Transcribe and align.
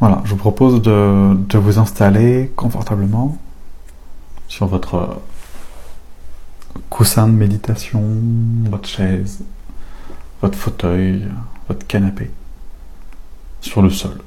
Voilà, 0.00 0.22
je 0.24 0.30
vous 0.30 0.36
propose 0.36 0.80
de, 0.80 1.58
vous 1.58 1.78
installer 1.80 2.52
confortablement 2.54 3.36
sur 4.46 4.66
votre 4.66 5.18
coussin 6.88 7.26
de 7.26 7.32
méditation, 7.32 8.04
votre 8.70 8.88
chaise, 8.88 9.42
votre 10.40 10.56
fauteuil, 10.56 11.26
votre 11.66 11.84
canapé, 11.84 12.30
sur 13.60 13.82
le 13.82 13.90
sol. 13.90 14.18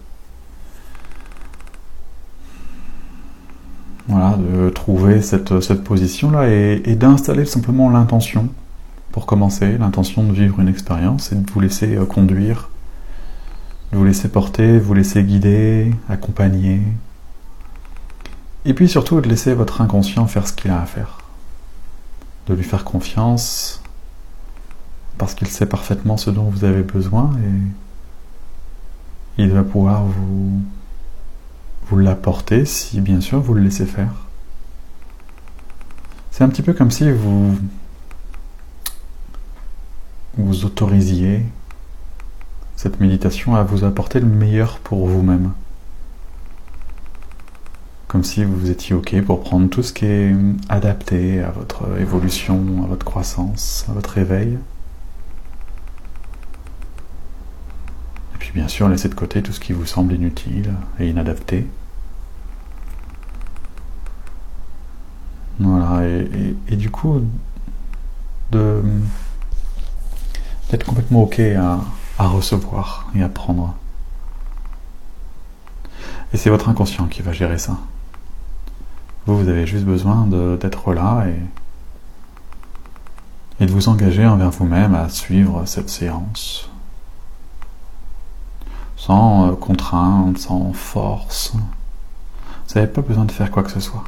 Voilà, 4.10 4.36
de 4.36 4.70
trouver 4.72 5.22
cette, 5.22 5.54
position-là 5.86 6.50
et, 6.50 6.96
d'installer 6.96 7.46
simplement 7.46 7.90
l'intention 7.90 8.50
pour 9.14 9.26
commencer, 9.26 9.78
l'intention 9.78 10.26
de 10.26 10.34
vivre 10.34 10.60
une 10.60 10.68
expérience 10.68 11.32
et 11.32 11.36
de 11.36 11.50
vous 11.50 11.62
laisser 11.62 11.96
euh, 11.96 12.06
conduire 13.92 14.00
vous 14.00 14.06
laisser 14.06 14.30
porter, 14.30 14.80
vous 14.80 14.94
laisser 14.94 15.24
guider, 15.24 15.94
accompagner. 16.10 16.82
Et 18.66 18.74
puis 18.74 18.88
surtout 18.88 19.20
de 19.22 19.28
laisser 19.28 19.54
votre 19.54 19.82
inconscient 19.82 20.28
faire 20.28 20.48
ce 20.48 20.54
qu'il 20.54 20.72
a 20.72 20.82
à 20.82 20.86
faire. 20.86 21.20
De 22.48 22.54
lui 22.54 22.64
faire 22.64 22.84
confiance 22.84 23.82
parce 25.18 25.36
qu'il 25.36 25.48
sait 25.48 25.68
parfaitement 25.68 26.18
ce 26.18 26.32
dont 26.32 26.50
vous 26.50 26.64
avez 26.64 26.84
besoin 26.84 27.32
et 29.38 29.44
il 29.44 29.52
va 29.52 29.64
pouvoir 29.64 30.04
vous, 30.04 30.62
vous 31.88 31.98
l'apporter 31.98 32.66
si 32.66 33.02
bien 33.02 33.22
sûr 33.22 33.40
vous 33.40 33.54
le 33.54 33.62
laissez 33.62 33.86
faire. 33.86 34.14
C'est 36.32 36.44
un 36.44 36.50
petit 36.50 36.64
peu 36.64 36.74
comme 36.74 36.92
si 36.92 37.12
vous 37.12 37.58
vous 40.38 40.66
autorisiez 40.66 41.46
cette 42.82 43.00
méditation 43.00 43.56
à 43.56 43.62
vous 43.62 43.84
apporter 43.84 44.20
le 44.20 44.26
meilleur 44.26 44.80
pour 44.80 45.06
vous-même. 45.06 45.52
Comme 48.08 48.24
si 48.24 48.44
vous 48.44 48.72
étiez 48.72 48.96
OK 48.96 49.22
pour 49.22 49.42
prendre 49.42 49.70
tout 49.70 49.84
ce 49.84 49.94
qui 49.94 50.08
est 50.08 50.36
adapté 50.68 51.44
à 51.44 51.52
votre 51.52 52.00
évolution, 52.00 52.84
à 52.84 52.88
votre 52.88 53.06
croissance, 53.06 53.86
à 53.88 53.94
votre 53.94 54.18
éveil. 54.18 54.58
Et 58.34 58.38
puis 58.40 58.50
bien 58.52 58.68
sûr, 58.68 58.90
laisser 58.90 59.10
de 59.10 59.14
côté 59.14 59.44
tout 59.44 59.52
ce 59.52 59.60
qui 59.60 59.74
vous 59.74 59.86
semble 59.86 60.14
inutile 60.14 60.74
et 61.00 61.08
inadapté. 61.08 61.68
Voilà, 65.60 66.04
et, 66.68 66.76
du 66.76 66.90
coup, 66.90 67.22
d'être 68.52 68.84
complètement 70.84 71.22
OK 71.22 71.40
à, 71.40 71.80
à 72.22 72.28
recevoir 72.28 73.08
et 73.16 73.24
à 73.24 73.30
prendre. 73.30 73.74
Et 76.34 76.38
c'est 76.38 76.52
votre 76.52 76.70
inconscient 76.70 77.08
qui 77.08 77.24
va 77.24 77.34
gérer 77.34 77.58
ça. 77.58 77.78
Vous, 79.26 79.38
vous 79.38 79.50
avez 79.50 79.66
juste 79.66 79.86
besoin 79.86 80.28
d'être 80.58 80.94
là 80.94 81.26
et, 83.60 83.66
de 83.66 83.72
vous 83.72 83.90
engager 83.90 84.26
envers 84.26 84.52
vous-même 84.52 84.94
à 84.94 85.10
suivre 85.10 85.66
cette 85.66 85.90
séance. 85.90 86.70
Sans 88.98 89.50
euh, 89.50 89.54
contrainte, 89.54 90.38
sans 90.38 90.74
force. 90.74 91.54
Vous 91.54 92.76
n'avez 92.76 92.88
pas 92.88 93.02
besoin 93.02 93.26
de 93.26 93.32
faire 93.32 93.50
quoi 93.50 93.64
que 93.64 93.72
ce 93.72 93.80
soit. 93.80 94.04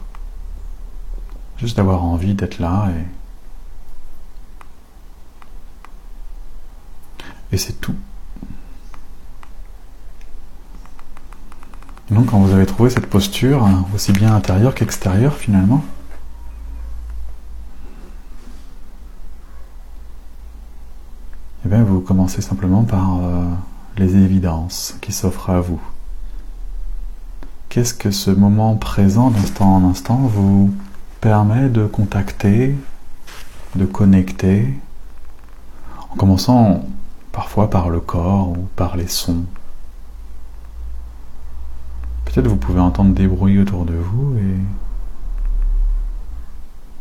Juste 1.58 1.78
d'avoir 1.78 2.04
envie 2.04 2.36
d'être 2.36 2.60
là 2.60 2.90
et 2.90 3.06
Et 7.54 7.58
c'est 7.58 7.80
tout. 7.80 7.96
donc 12.10 12.28
quand 12.28 12.40
vous 12.40 12.54
avez 12.54 12.66
trouvé 12.66 12.90
cette 12.90 13.08
posture, 13.08 13.68
aussi 13.94 14.12
bien 14.12 14.36
intérieure 14.36 14.76
qu'extérieure 14.76 15.36
finalement, 15.36 15.84
et 21.64 21.68
eh 21.68 21.70
bien 21.70 21.84
vous 21.84 22.02
commencez 22.02 22.42
simplement 22.42 22.84
par 22.84 23.20
euh, 23.22 23.46
les 23.98 24.16
évidences 24.16 24.98
qui 25.02 25.12
s'offrent 25.12 25.52
à 25.52 25.62
vous. 25.62 25.82
Qu'est-ce 27.70 27.94
que 27.94 28.12
ce 28.12 28.32
moment 28.32 28.76
présent 28.76 29.30
d'instant 29.30 29.76
en 29.76 29.90
instant 29.90 30.18
vous 30.18 30.74
permet 31.22 31.70
de 31.70 31.86
contacter, 31.86 32.76
de 33.76 33.86
connecter, 33.86 34.74
en 36.12 36.16
commençant 36.16 36.84
parfois 37.34 37.70
par 37.70 37.90
le 37.90 38.00
corps 38.00 38.52
ou 38.52 38.70
par 38.78 38.96
les 38.96 39.08
sons. 39.08 39.44
Peut-être 42.24 42.48
vous 42.48 42.56
pouvez 42.56 42.80
entendre 42.80 43.14
des 43.14 43.28
bruits 43.28 43.60
autour 43.60 43.84
de 43.84 43.96
vous 43.96 44.38
et 44.38 44.56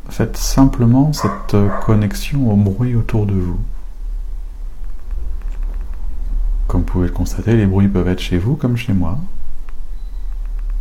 faites 0.09 0.37
simplement 0.37 1.13
cette 1.13 1.57
connexion 1.85 2.51
au 2.51 2.57
bruit 2.57 2.97
autour 2.97 3.27
de 3.27 3.35
vous. 3.35 3.61
Comme 6.67 6.81
vous 6.81 6.87
pouvez 6.87 7.07
le 7.07 7.13
constater, 7.13 7.57
les 7.57 7.67
bruits 7.67 7.89
peuvent 7.89 8.09
être 8.09 8.21
chez 8.21 8.39
vous 8.39 8.57
comme 8.57 8.77
chez 8.77 8.95
moi. 8.95 9.19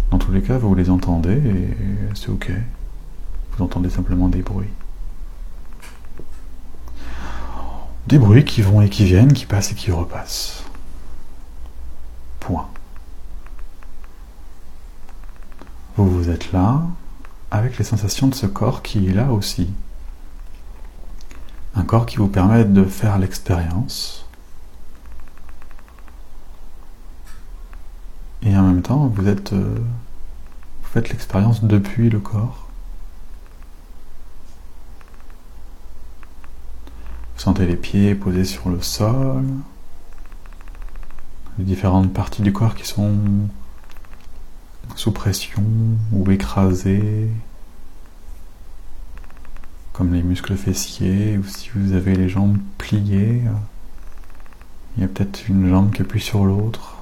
Dans 0.09 0.17
tous 0.17 0.31
les 0.31 0.41
cas, 0.41 0.57
vous 0.57 0.73
les 0.75 0.90
entendez 0.90 1.35
et 1.35 1.75
c'est 2.16 2.29
ok. 2.29 2.51
Vous 3.51 3.63
entendez 3.63 3.90
simplement 3.90 4.28
des 4.29 4.41
bruits. 4.41 4.67
Des 8.07 8.17
bruits 8.17 8.45
qui 8.45 8.62
vont 8.62 8.81
et 8.81 8.89
qui 8.89 9.06
viennent, 9.06 9.34
qui 9.34 9.45
passent 9.45 9.72
et 9.72 9.75
qui 9.75 9.91
repassent. 9.91 10.63
Point. 12.39 12.67
Vous, 15.95 16.09
vous 16.09 16.29
êtes 16.29 16.51
là 16.51 16.81
avec 17.51 17.78
les 17.78 17.84
sensations 17.84 18.28
de 18.28 18.35
ce 18.35 18.45
corps 18.47 18.81
qui 18.81 19.07
est 19.07 19.13
là 19.13 19.31
aussi. 19.31 19.69
Un 21.75 21.84
corps 21.84 22.06
qui 22.06 22.17
vous 22.17 22.28
permet 22.28 22.66
de 22.66 22.84
faire 22.85 23.17
l'expérience. 23.19 24.25
Et 28.41 28.56
en 28.57 28.63
même 28.63 28.81
temps, 28.81 29.07
vous 29.07 29.28
êtes, 29.28 29.53
euh, 29.53 29.78
vous 30.81 30.90
faites 30.90 31.09
l'expérience 31.09 31.63
depuis 31.63 32.09
le 32.09 32.19
corps. 32.19 32.70
Sentez 37.44 37.66
les 37.66 37.75
pieds 37.75 38.13
posés 38.13 38.46
sur 38.46 38.69
le 38.69 38.84
sol, 38.84 39.44
les 41.57 41.63
différentes 41.63 42.13
parties 42.13 42.44
du 42.44 42.53
corps 42.53 42.75
qui 42.75 42.85
sont 42.85 43.18
sous 44.96 45.12
pression 45.12 45.63
ou 46.12 46.29
écrasées, 46.29 47.31
comme 49.91 50.13
les 50.13 50.22
muscles 50.22 50.56
fessiers, 50.56 51.40
ou 51.40 51.44
si 51.44 51.72
vous 51.74 51.94
avez 51.94 52.13
les 52.13 52.29
jambes 52.29 52.59
pliées, 52.78 53.41
il 54.96 55.02
y 55.02 55.03
a 55.03 55.08
peut-être 55.08 55.47
une 55.50 55.68
jambe 55.68 55.91
qui 55.91 56.03
appuie 56.03 56.22
sur 56.22 56.46
l'autre. 56.46 56.97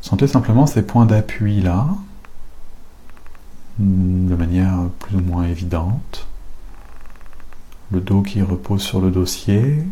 Sentez 0.00 0.26
simplement 0.26 0.66
ces 0.66 0.82
points 0.82 1.06
d'appui 1.06 1.62
là, 1.62 1.86
de 3.78 4.34
manière 4.34 4.88
plus 5.00 5.16
ou 5.16 5.20
moins 5.20 5.44
évidente. 5.44 6.26
Le 7.92 8.00
dos 8.00 8.22
qui 8.22 8.42
repose 8.42 8.82
sur 8.82 9.00
le 9.00 9.10
dossier. 9.10 9.82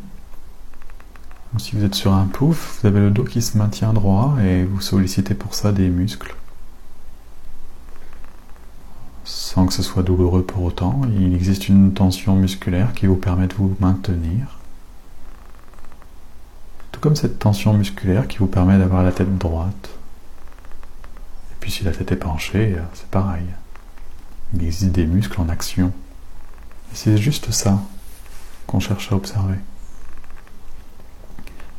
Si 1.59 1.77
vous 1.77 1.85
êtes 1.85 1.95
sur 1.95 2.13
un 2.13 2.27
pouf, 2.27 2.81
vous 2.81 2.89
avez 2.89 3.01
le 3.01 3.11
dos 3.11 3.23
qui 3.25 3.41
se 3.41 3.57
maintient 3.57 3.93
droit 3.93 4.37
et 4.43 4.65
vous 4.65 4.81
sollicitez 4.81 5.35
pour 5.35 5.55
ça 5.55 5.71
des 5.71 5.89
muscles. 5.89 6.35
Sans 9.25 9.67
que 9.67 9.73
ce 9.73 9.83
soit 9.83 10.03
douloureux 10.03 10.43
pour 10.43 10.65
autant, 10.65 11.03
il 11.17 11.33
existe 11.35 11.69
une 11.69 11.95
tension 11.95 12.35
musculaire 12.35 12.93
qui 12.93 13.07
vous 13.07 13.17
permet 13.17 13.47
de 13.47 13.55
vous 13.55 13.77
maintenir. 13.79 14.59
Tout 16.91 17.01
comme 17.01 17.15
cette 17.17 17.39
tension 17.39 17.73
musculaire 17.73 18.27
qui 18.27 18.39
vous 18.39 18.49
permet 18.49 18.79
d'avoir 18.79 19.05
la 19.05 19.13
tête 19.13 19.39
droite. 19.39 19.91
Et 21.53 21.55
puis 21.61 21.71
si 21.71 21.85
la 21.85 21.93
tête 21.93 22.11
est 22.11 22.17
penchée, 22.17 22.77
c'est 22.95 23.09
pareil. 23.09 23.45
Il 24.55 24.65
existe 24.65 24.93
des 24.93 25.07
muscles 25.07 25.41
en 25.41 25.49
action. 25.49 25.93
C'est 26.93 27.17
juste 27.17 27.51
ça 27.51 27.83
qu'on 28.67 28.81
cherche 28.81 29.11
à 29.13 29.17
observer. 29.17 29.57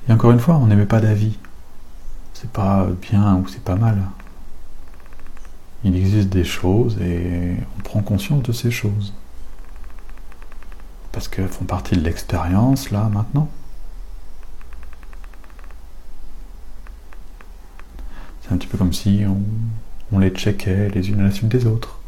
Et 0.08 0.12
encore 0.12 0.32
une 0.32 0.40
fois, 0.40 0.56
on 0.58 0.68
n'émet 0.68 0.86
pas 0.86 1.00
d'avis. 1.00 1.38
C'est 2.34 2.52
pas 2.52 2.88
bien 3.02 3.38
ou 3.38 3.48
c'est 3.48 3.64
pas 3.64 3.76
mal. 3.76 3.98
Il 5.84 5.96
existe 5.96 6.30
des 6.30 6.44
choses 6.44 6.98
et 7.02 7.56
on 7.78 7.82
prend 7.82 8.02
conscience 8.02 8.44
de 8.44 8.52
ces 8.52 8.72
choses. 8.72 9.14
Parce 11.12 11.28
qu'elles 11.28 11.48
font 11.48 11.66
partie 11.66 11.96
de 11.96 12.02
l'expérience, 12.02 12.92
là, 12.92 13.10
maintenant. 13.14 13.48
C'est 18.42 18.54
un 18.54 18.58
petit 18.58 18.68
peu 18.68 18.78
comme 18.78 18.94
si 18.94 19.24
on, 19.26 19.42
on 20.12 20.20
les 20.20 20.30
checkait 20.30 20.90
les 20.90 21.10
unes 21.10 21.22
à 21.22 21.24
la 21.24 21.32
suite 21.32 21.48
des 21.48 21.66
autres. 21.66 22.00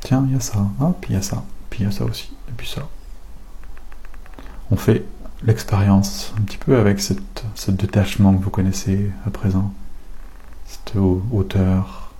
Tiens, 0.00 0.24
il 0.26 0.34
y 0.34 0.36
a 0.36 0.40
ça, 0.40 0.66
puis 1.00 1.12
il 1.12 1.14
y 1.14 1.18
a 1.18 1.22
ça, 1.22 1.42
puis 1.70 1.80
il 1.80 1.86
y 1.86 1.88
a 1.88 1.92
ça 1.92 2.04
aussi, 2.04 2.32
et 2.48 2.52
puis 2.56 2.68
ça. 2.68 2.88
On 4.70 4.76
fait 4.76 5.04
l'expérience, 5.42 6.32
un 6.38 6.42
petit 6.42 6.58
peu 6.58 6.78
avec 6.78 7.00
ce 7.00 7.70
détachement 7.70 8.36
que 8.36 8.42
vous 8.42 8.50
connaissez 8.50 9.10
à 9.26 9.30
présent, 9.30 9.72
cette 10.66 10.94
hauteur, 10.96 12.12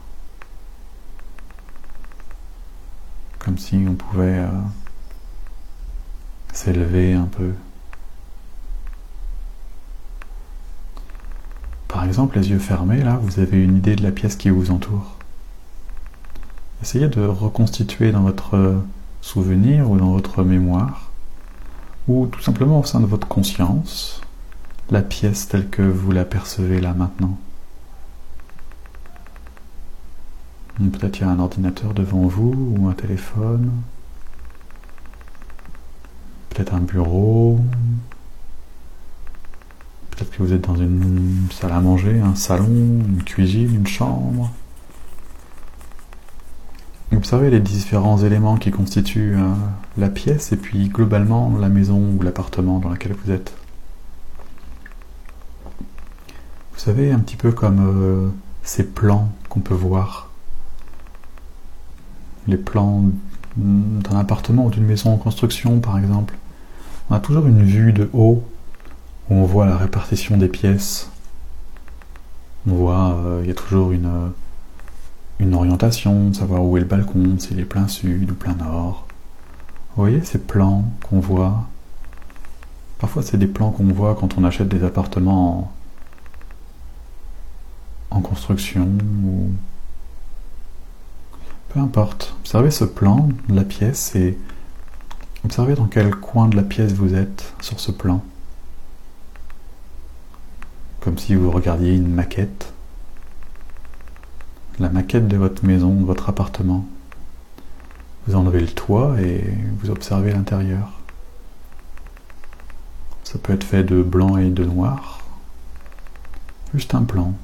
comme 3.39 3.59
si 3.59 3.85
on 3.89 3.95
pouvait 3.95 4.39
euh, 4.39 4.49
s'élever 6.53 7.15
un 7.15 7.27
peu. 7.27 7.53
Par 11.87 12.05
exemple, 12.05 12.39
les 12.39 12.51
yeux 12.51 12.59
fermés, 12.59 13.03
là, 13.03 13.19
vous 13.23 13.41
avez 13.41 13.63
une 13.63 13.77
idée 13.79 13.97
de 13.97 14.03
la 14.03 14.13
pièce 14.13 14.37
qui 14.37 14.51
vous 14.51 14.71
entoure. 14.71 15.18
Essayez 16.83 17.09
de 17.09 17.25
reconstituer 17.25 18.13
dans 18.13 18.23
votre 18.23 18.81
souvenir 19.21 19.91
ou 19.91 19.97
dans 19.99 20.13
votre 20.13 20.45
mémoire, 20.45 21.11
ou 22.07 22.27
tout 22.27 22.41
simplement 22.41 22.81
au 22.81 22.85
sein 22.85 23.01
de 23.01 23.07
votre 23.07 23.27
conscience, 23.27 24.21
la 24.91 25.03
pièce 25.03 25.49
telle 25.49 25.69
que 25.69 25.83
vous 25.83 26.13
la 26.13 26.25
percevez 26.25 26.81
là 26.81 26.95
maintenant. 26.95 27.37
Peut-être 30.77 31.19
il 31.19 31.23
y 31.23 31.25
a 31.25 31.31
un 31.31 31.41
ordinateur 31.41 31.93
devant 31.93 32.29
vous 32.29 32.77
ou 32.79 32.89
un 32.89 32.93
téléphone, 32.93 33.73
peut-être 36.51 36.73
un 36.73 36.81
bureau, 36.81 37.59
peut-être 40.11 40.31
que 40.31 40.43
vous 40.43 40.53
êtes 40.53 40.63
dans 40.63 40.77
une 40.77 41.49
salle 41.51 41.73
à 41.73 41.81
manger, 41.81 42.21
un 42.21 42.37
salon, 42.37 42.67
une 42.67 43.25
cuisine, 43.25 43.75
une 43.75 43.87
chambre. 43.89 44.53
Observez 47.17 47.51
les 47.51 47.61
différents 47.61 48.19
éléments 48.19 48.57
qui 48.57 48.71
constituent 48.71 49.37
euh, 49.37 49.53
la 49.97 50.09
pièce 50.09 50.53
et 50.53 50.57
puis 50.57 50.89
globalement 50.89 51.53
la 51.59 51.69
maison 51.69 52.15
ou 52.17 52.23
l'appartement 52.23 52.79
dans 52.79 52.91
lequel 52.91 53.13
vous 53.13 53.33
êtes. 53.33 53.55
Vous 56.73 56.79
savez, 56.79 57.11
un 57.11 57.19
petit 57.19 57.37
peu 57.37 57.51
comme 57.51 57.81
euh, 57.81 58.29
ces 58.63 58.85
plans 58.85 59.31
qu'on 59.49 59.61
peut 59.61 59.75
voir. 59.75 60.31
Les 62.47 62.57
plans 62.57 63.05
d'un 63.57 64.17
appartement 64.19 64.67
ou 64.67 64.71
d'une 64.71 64.87
maison 64.87 65.13
en 65.13 65.17
construction, 65.17 65.81
par 65.81 65.99
exemple. 65.99 66.35
On 67.11 67.15
a 67.15 67.21
toujours 67.21 67.47
une 67.47 67.65
vue 67.65 67.93
de 67.93 68.09
haut 68.13 68.45
où 69.29 69.35
on 69.35 69.45
voit 69.45 69.67
la 69.67 69.77
répartition 69.77 70.37
des 70.37 70.49
pièces. 70.49 71.11
On 72.69 72.75
voit, 72.75 73.15
euh, 73.15 73.41
il 73.43 73.49
y 73.49 73.51
a 73.51 73.55
toujours 73.55 73.93
une 73.93 74.31
une 75.39 75.55
orientation, 75.55 76.33
savoir 76.33 76.65
où 76.65 76.77
est 76.77 76.81
le 76.81 76.87
balcon, 76.87 77.39
s'il 77.39 77.61
est 77.61 77.65
plein 77.65 77.89
sud 77.89 78.31
ou 78.31 78.35
plein 78.35 78.55
nord. 78.55 79.07
Vous 79.91 80.03
voyez 80.03 80.25
ces 80.25 80.39
plans 80.39 80.85
qu'on 81.09 81.21
voit? 81.21 81.65
Parfois 82.99 83.23
c'est 83.23 83.37
des 83.37 83.47
plans 83.47 83.71
qu'on 83.71 83.85
voit 83.85 84.17
quand 84.17 84.39
on 84.39 84.45
achète 84.45 84.69
des 84.69 84.85
appartements 84.85 85.73
en, 88.11 88.21
construction 88.21 88.89
ou... 89.25 89.51
Peu 91.69 91.81
importe. 91.81 92.35
Observez 92.41 92.71
ce 92.71 92.85
plan 92.85 93.29
de 93.49 93.55
la 93.55 93.63
pièce 93.63 94.17
et 94.17 94.39
observez 95.45 95.75
dans 95.75 95.87
quel 95.87 96.15
coin 96.15 96.49
de 96.49 96.57
la 96.57 96.63
pièce 96.63 96.93
vous 96.93 97.15
êtes 97.15 97.53
sur 97.61 97.79
ce 97.79 97.93
plan. 97.93 98.25
Comme 101.01 101.19
si 101.19 101.35
vous 101.35 101.51
regardiez 101.51 101.95
une 101.95 102.09
maquette 102.09 102.73
la 104.79 104.89
maquette 104.89 105.29
de 105.29 105.37
votre 105.37 105.65
maison, 105.65 105.95
de 105.95 106.05
votre 106.05 106.29
appartement. 106.29 106.87
Vous 108.27 108.37
enlevez 108.37 108.61
le 108.61 108.69
toit 108.69 109.21
et 109.21 109.43
vous 109.81 109.91
observez 109.91 110.33
l'intérieur. 110.33 110.93
Ça 113.25 113.39
peut 113.39 113.53
être 113.53 113.65
fait 113.65 113.85
de 113.85 114.03
blanc 114.03 114.37
et 114.37 114.51
de 114.51 114.65
noir. 114.65 115.21
Juste 116.75 116.95
un 116.95 117.03
plan. 117.03 117.35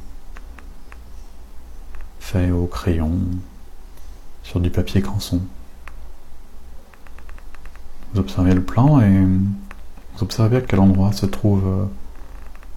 Fait 2.21 2.51
au 2.51 2.67
crayon, 2.67 3.13
sur 4.43 4.61
du 4.61 4.71
papier 4.71 5.03
canson. 5.03 5.41
Vous 8.13 8.21
observez 8.21 8.55
le 8.55 8.63
plan 8.63 9.01
et 9.01 9.27
vous 10.15 10.23
observez 10.23 10.59
à 10.59 10.61
quel 10.61 10.79
endroit 10.79 11.13
se 11.13 11.27
trouve 11.27 11.67
euh, 11.67 11.85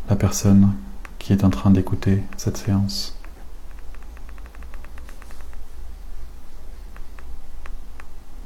la 0.10 0.15
personne 0.15 0.74
qui 1.19 1.33
est 1.33 1.44
en 1.44 1.50
train 1.50 1.69
d'écouter 1.69 2.24
cette 2.38 2.57
séance. 2.57 3.18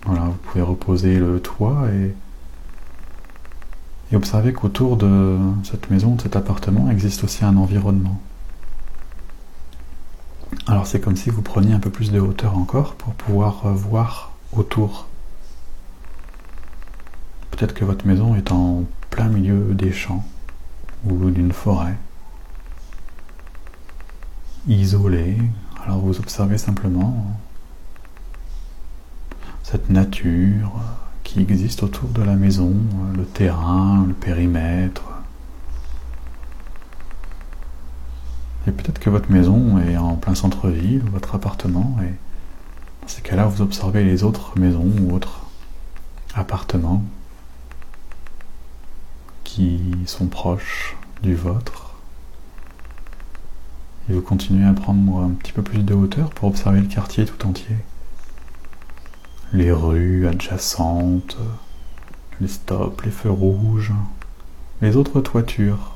Vous 0.05 0.15
pouvez 0.51 0.63
reposer 0.63 1.17
le 1.17 1.39
toit 1.39 1.87
et, 1.93 2.13
et 4.11 4.15
observer 4.17 4.51
qu'autour 4.51 4.97
de 4.97 5.37
cette 5.63 5.89
maison, 5.89 6.15
de 6.15 6.21
cet 6.21 6.35
appartement, 6.35 6.89
existe 6.89 7.23
aussi 7.23 7.45
un 7.45 7.55
environnement. 7.55 8.19
Alors 10.67 10.87
c'est 10.87 10.99
comme 10.99 11.15
si 11.15 11.29
vous 11.29 11.41
preniez 11.41 11.73
un 11.73 11.79
peu 11.79 11.89
plus 11.89 12.11
de 12.11 12.19
hauteur 12.19 12.57
encore 12.57 12.95
pour 12.95 13.13
pouvoir 13.13 13.65
voir 13.73 14.33
autour. 14.51 15.07
Peut-être 17.51 17.73
que 17.73 17.85
votre 17.85 18.05
maison 18.05 18.35
est 18.35 18.51
en 18.51 18.83
plein 19.09 19.29
milieu 19.29 19.73
des 19.73 19.93
champs 19.93 20.25
ou 21.05 21.29
d'une 21.29 21.53
forêt, 21.53 21.95
isolée. 24.67 25.37
Alors 25.85 25.99
vous 25.99 26.19
observez 26.19 26.57
simplement 26.57 27.25
cette 29.63 29.89
nature 29.89 30.73
qui 31.23 31.39
existe 31.41 31.83
autour 31.83 32.09
de 32.09 32.21
la 32.21 32.35
maison, 32.35 32.73
le 33.15 33.25
terrain, 33.25 34.05
le 34.07 34.13
périmètre. 34.13 35.03
Et 38.67 38.71
peut-être 38.71 38.99
que 38.99 39.09
votre 39.09 39.31
maison 39.31 39.79
est 39.79 39.97
en 39.97 40.15
plein 40.15 40.35
centre-ville, 40.35 41.03
votre 41.11 41.35
appartement, 41.35 41.97
et 42.03 42.13
dans 43.01 43.07
ces 43.07 43.21
cas-là, 43.21 43.45
vous 43.45 43.61
observez 43.61 44.03
les 44.03 44.23
autres 44.23 44.59
maisons 44.59 44.91
ou 45.01 45.13
autres 45.15 45.47
appartements 46.35 47.03
qui 49.43 49.81
sont 50.05 50.27
proches 50.27 50.95
du 51.23 51.33
vôtre. 51.33 51.95
Et 54.09 54.13
vous 54.13 54.21
continuez 54.21 54.65
à 54.65 54.73
prendre 54.73 55.21
un 55.21 55.29
petit 55.29 55.51
peu 55.51 55.61
plus 55.61 55.83
de 55.83 55.93
hauteur 55.93 56.29
pour 56.31 56.49
observer 56.49 56.81
le 56.81 56.87
quartier 56.87 57.25
tout 57.25 57.45
entier 57.47 57.75
les 59.53 59.71
rues 59.71 60.27
adjacentes, 60.27 61.37
les 62.39 62.47
stops, 62.47 63.03
les 63.03 63.11
feux 63.11 63.31
rouges, 63.31 63.93
les 64.81 64.95
autres 64.95 65.21
toitures. 65.21 65.95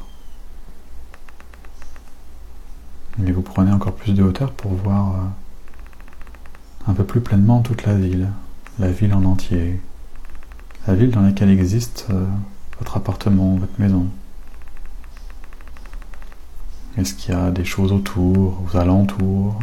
Et 3.26 3.32
vous 3.32 3.42
prenez 3.42 3.72
encore 3.72 3.96
plus 3.96 4.14
de 4.14 4.24
hauteur 4.24 4.52
pour 4.52 4.74
voir 4.74 5.14
euh, 5.16 6.92
un 6.92 6.94
peu 6.94 7.06
plus 7.06 7.22
pleinement 7.22 7.62
toute 7.62 7.86
la 7.86 7.96
ville, 7.96 8.30
la 8.78 8.92
ville 8.92 9.14
en 9.14 9.24
entier, 9.24 9.80
la 10.86 10.96
ville 10.96 11.12
dans 11.12 11.22
laquelle 11.22 11.50
existe 11.50 12.08
euh, 12.10 12.26
votre 12.78 12.98
appartement, 12.98 13.56
votre 13.56 13.80
maison. 13.80 14.08
Est-ce 16.98 17.14
qu'il 17.14 17.34
y 17.34 17.38
a 17.38 17.52
des 17.52 17.66
choses 17.66 17.92
autour, 17.94 18.62
aux 18.66 18.78
alentours, 18.78 19.60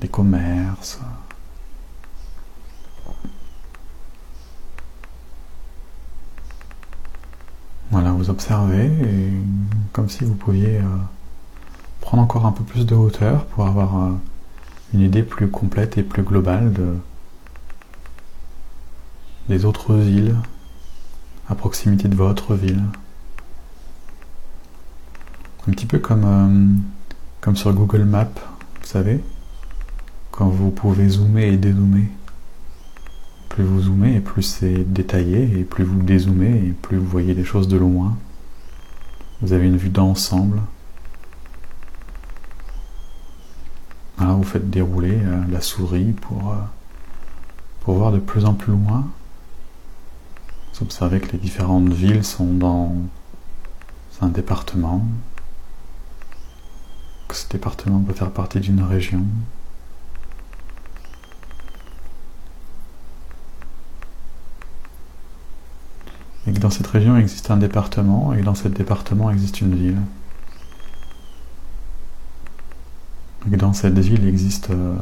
des 0.00 0.08
commerces 0.08 1.00
Voilà, 7.90 8.07
vous 8.18 8.30
observez, 8.30 8.90
comme 9.92 10.08
si 10.08 10.24
vous 10.24 10.34
pouviez 10.34 10.78
euh, 10.78 10.96
prendre 12.00 12.22
encore 12.22 12.46
un 12.46 12.52
peu 12.52 12.64
plus 12.64 12.84
de 12.84 12.96
hauteur 12.96 13.46
pour 13.46 13.64
avoir 13.66 13.96
euh, 13.96 14.10
une 14.92 15.00
idée 15.00 15.22
plus 15.22 15.48
complète 15.48 15.98
et 15.98 16.02
plus 16.02 16.24
globale 16.24 16.72
de, 16.72 16.96
des 19.48 19.64
autres 19.64 19.94
îles 19.94 20.34
à 21.48 21.54
proximité 21.54 22.08
de 22.08 22.16
votre 22.16 22.54
ville. 22.54 22.82
Un 25.68 25.70
petit 25.70 25.86
peu 25.86 26.00
comme, 26.00 26.24
euh, 26.24 26.80
comme 27.40 27.54
sur 27.54 27.72
Google 27.72 28.04
Maps, 28.04 28.24
vous 28.80 28.86
savez, 28.86 29.22
quand 30.32 30.48
vous 30.48 30.70
pouvez 30.70 31.08
zoomer 31.08 31.52
et 31.52 31.56
dézoomer 31.56 32.08
plus 33.58 33.66
vous 33.66 33.80
zoomez 33.80 34.14
et 34.14 34.20
plus 34.20 34.44
c'est 34.44 34.84
détaillé, 34.84 35.58
et 35.58 35.64
plus 35.64 35.82
vous 35.82 36.00
dézoomez 36.00 36.68
et 36.68 36.70
plus 36.80 36.96
vous 36.96 37.08
voyez 37.08 37.34
les 37.34 37.42
choses 37.42 37.66
de 37.66 37.76
loin. 37.76 38.16
Vous 39.40 39.52
avez 39.52 39.66
une 39.66 39.76
vue 39.76 39.88
d'ensemble. 39.88 40.60
Alors 44.16 44.36
vous 44.36 44.44
faites 44.44 44.70
dérouler 44.70 45.18
euh, 45.24 45.42
la 45.50 45.60
souris 45.60 46.12
pour, 46.12 46.52
euh, 46.52 46.56
pour 47.80 47.94
voir 47.94 48.12
de 48.12 48.20
plus 48.20 48.44
en 48.44 48.54
plus 48.54 48.70
loin. 48.70 49.08
Vous 50.74 50.82
observez 50.82 51.18
que 51.18 51.32
les 51.32 51.38
différentes 51.38 51.88
villes 51.88 52.22
sont 52.22 52.54
dans 52.54 52.94
un 54.20 54.28
département, 54.28 55.04
que 57.26 57.34
ce 57.34 57.48
département 57.48 57.98
peut 57.98 58.14
faire 58.14 58.30
partie 58.30 58.60
d'une 58.60 58.82
région, 58.82 59.24
dans 66.68 66.74
cette 66.74 66.88
région 66.88 67.16
existe 67.16 67.50
un 67.50 67.56
département 67.56 68.34
et 68.34 68.42
dans 68.42 68.54
ce 68.54 68.68
département 68.68 69.30
existe 69.30 69.62
une 69.62 69.74
ville. 69.74 69.96
Et 73.50 73.56
dans 73.56 73.72
cette 73.72 73.98
ville 73.98 74.28
existe 74.28 74.68
euh, 74.68 74.96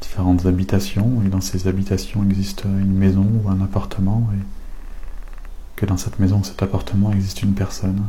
différentes 0.00 0.44
habitations 0.44 1.22
et 1.24 1.28
dans 1.28 1.40
ces 1.40 1.68
habitations 1.68 2.24
existe 2.24 2.64
une 2.64 2.96
maison 2.96 3.24
ou 3.44 3.48
un 3.48 3.60
appartement 3.60 4.28
et 4.34 4.42
que 5.76 5.86
dans 5.86 5.96
cette 5.96 6.18
maison 6.18 6.40
ou 6.40 6.44
cet 6.44 6.64
appartement 6.64 7.12
existe 7.12 7.44
une 7.44 7.54
personne. 7.54 8.02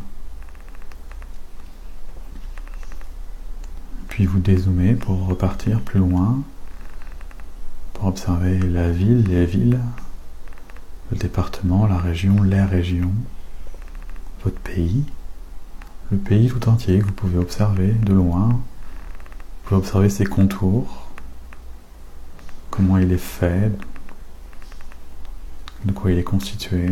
Puis 4.08 4.26
vous 4.26 4.40
dézoomez 4.40 4.96
pour 4.96 5.28
repartir 5.28 5.80
plus 5.80 6.00
loin, 6.00 6.42
pour 7.94 8.08
observer 8.08 8.58
la 8.58 8.90
ville, 8.90 9.26
les 9.28 9.46
villes, 9.46 9.80
le 11.12 11.18
département, 11.18 11.86
la 11.88 11.98
région, 11.98 12.42
les 12.44 12.64
régions, 12.64 13.14
votre 14.44 14.60
pays, 14.60 15.04
le 16.12 16.18
pays 16.18 16.50
tout 16.50 16.70
entier 16.70 17.00
que 17.00 17.06
vous 17.06 17.12
pouvez 17.12 17.38
observer 17.38 17.92
de 17.94 18.14
loin. 18.14 18.50
Vous 18.50 19.70
pouvez 19.70 19.78
observer 19.78 20.10
ses 20.10 20.26
contours, 20.26 21.08
comment 22.70 22.98
il 22.98 23.12
est 23.12 23.18
fait, 23.18 23.72
de 25.86 25.92
quoi 25.92 26.12
il 26.12 26.18
est 26.18 26.24
constitué, 26.24 26.92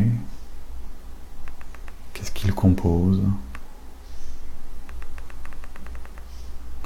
qu'est-ce 2.14 2.32
qu'il 2.32 2.54
compose. 2.54 3.22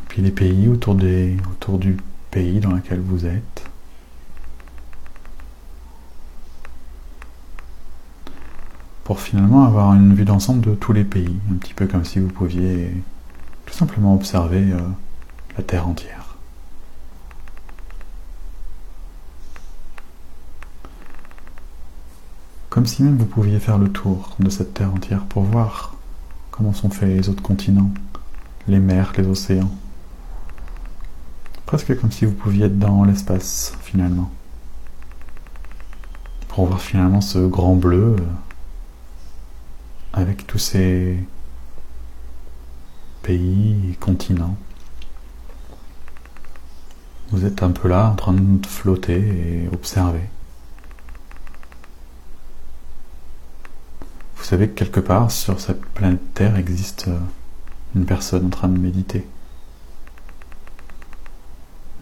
Puis 0.08 0.22
les 0.22 0.32
pays 0.32 0.68
autour, 0.68 0.96
des, 0.96 1.38
autour 1.52 1.78
du 1.78 1.98
pays 2.32 2.60
dans 2.60 2.72
lequel 2.72 3.00
vous 3.00 3.26
êtes. 3.26 3.67
Pour 9.08 9.22
finalement 9.22 9.64
avoir 9.64 9.94
une 9.94 10.14
vue 10.14 10.26
d'ensemble 10.26 10.60
de 10.60 10.76
tous 10.76 10.92
les 10.92 11.06
pays, 11.06 11.34
un 11.50 11.56
petit 11.56 11.74
peu 11.74 11.88
comme 11.88 12.04
si 12.04 12.20
vous 12.20 12.28
pouviez 12.28 12.94
tout 13.66 13.74
simplement 13.74 14.14
observer 14.14 14.74
euh, 14.74 14.82
la 15.56 15.64
Terre 15.64 15.88
entière. 15.88 16.36
Comme 22.70 22.86
si 22.86 23.02
même 23.02 23.16
vous 23.16 23.26
pouviez 23.26 23.62
faire 23.62 23.78
le 23.78 23.90
tour 23.90 24.36
de 24.40 24.50
cette 24.50 24.74
Terre 24.74 24.94
entière 24.94 25.24
pour 25.24 25.44
voir 25.44 25.96
comment 26.52 26.74
sont 26.74 26.90
faits 26.90 27.08
les 27.08 27.30
autres 27.30 27.42
continents, 27.42 27.92
les 28.68 28.80
mers, 28.80 29.14
les 29.18 29.26
océans. 29.26 29.72
Presque 31.66 31.98
comme 31.98 32.12
si 32.12 32.26
vous 32.26 32.34
pouviez 32.34 32.66
être 32.66 32.78
dans 32.78 33.06
l'espace 33.06 33.72
finalement. 33.80 34.30
Pour 36.50 36.66
voir 36.66 36.82
finalement 36.82 37.22
ce 37.22 37.40
grand 37.40 37.76
bleu. 37.76 38.18
Euh, 38.20 38.26
avec 40.18 40.48
tous 40.48 40.58
ces 40.58 41.18
pays 43.22 43.92
et 43.92 43.96
continents. 43.96 44.58
Vous 47.30 47.46
êtes 47.46 47.62
un 47.62 47.72
peu 47.72 47.88
là 47.88 48.10
en 48.10 48.16
train 48.16 48.34
de 48.34 48.66
flotter 48.66 49.20
et 49.20 49.70
observer. 49.74 50.24
Vous 54.38 54.44
savez 54.44 54.70
que 54.70 54.76
quelque 54.76 55.02
part 55.02 55.30
sur 55.30 55.60
cette 55.60 55.82
planète 55.82 56.34
Terre 56.34 56.56
existe 56.56 57.10
une 57.96 58.06
personne 58.06 58.46
en 58.46 58.50
train 58.50 58.70
de 58.70 58.78
méditer. 58.78 59.28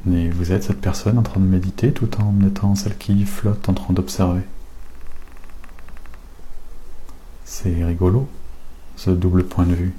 Et 0.07 0.29
vous 0.29 0.51
êtes 0.51 0.63
cette 0.63 0.81
personne 0.81 1.17
en 1.17 1.24
train 1.24 1.39
de 1.39 1.45
méditer 1.45 1.91
tout 1.91 2.22
en 2.22 2.39
étant 2.45 2.75
celle 2.75 2.98
qui 2.98 3.25
flotte 3.25 3.67
en 3.67 3.74
train 3.74 3.93
d'observer. 3.93 4.43
C'est 7.65 7.84
rigolo, 7.84 8.29
ce 8.95 9.10
double 9.10 9.43
point 9.43 9.65
de 9.65 9.74
vue. 9.74 9.91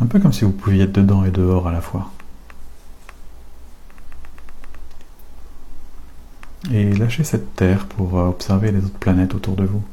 Un 0.00 0.06
peu 0.06 0.18
comme 0.18 0.32
si 0.32 0.44
vous 0.44 0.52
pouviez 0.52 0.84
être 0.84 0.92
dedans 0.92 1.22
et 1.26 1.30
dehors 1.30 1.68
à 1.68 1.72
la 1.72 1.82
fois. 1.82 2.10
Et 6.72 6.94
lâchez 6.94 7.24
cette 7.24 7.56
terre 7.56 7.84
pour 7.84 8.14
observer 8.14 8.72
les 8.72 8.82
autres 8.86 8.98
planètes 8.98 9.34
autour 9.34 9.54
de 9.54 9.64
vous. 9.64 9.84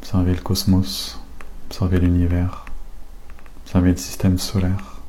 Observez 0.00 0.32
le 0.32 0.40
cosmos, 0.40 1.20
observez 1.68 2.00
l'univers, 2.00 2.64
observez 3.66 3.90
le 3.90 3.98
système 3.98 4.38
solaire. 4.38 4.99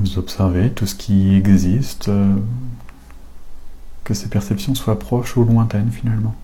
Vous 0.00 0.18
observez 0.18 0.70
tout 0.70 0.86
ce 0.86 0.94
qui 0.94 1.34
existe, 1.34 2.08
euh, 2.08 2.34
que 4.02 4.14
ces 4.14 4.28
perceptions 4.28 4.74
soient 4.74 4.98
proches 4.98 5.36
ou 5.36 5.44
lointaines 5.44 5.90
finalement. 5.90 6.34